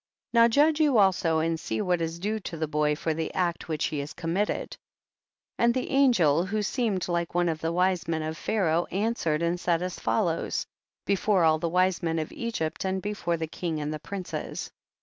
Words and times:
23. 0.33 0.41
Now 0.43 0.47
judge 0.47 0.79
you 0.79 0.97
also 0.97 1.37
and 1.37 1.59
see 1.59 1.79
what 1.79 2.01
is 2.01 2.17
due 2.17 2.39
to 2.39 2.57
the 2.57 2.67
boy 2.67 2.95
for 2.95 3.13
the 3.13 3.31
act 3.35 3.67
which 3.67 3.85
he 3.89 3.99
has 3.99 4.13
committed. 4.13 4.75
24. 5.57 5.63
And 5.63 5.73
the 5.75 5.91
angel, 5.91 6.43
who 6.47 6.63
seemed 6.63 7.07
like 7.07 7.35
one 7.35 7.47
of 7.47 7.61
the 7.61 7.71
wise 7.71 8.07
men 8.07 8.23
of 8.23 8.35
Pharaoh, 8.35 8.85
answered 8.85 9.43
and 9.43 9.59
said 9.59 9.83
as 9.83 9.99
follows, 9.99 10.65
before 11.05 11.43
all 11.43 11.59
the 11.59 11.69
wise 11.69 12.01
men 12.01 12.17
of 12.17 12.31
Egypt 12.31 12.83
and 12.83 12.99
be 12.99 13.13
fore 13.13 13.37
the 13.37 13.45
king 13.45 13.79
and 13.79 13.93
the 13.93 13.99
princes. 13.99 14.71